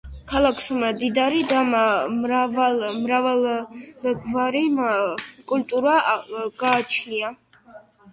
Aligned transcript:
ქალაქს 0.29 0.67
მდიდარი 0.83 1.41
და 1.49 1.57
მრავალგვარი 2.13 4.63
კულტურა 5.53 5.93
გააჩნია. 6.65 7.31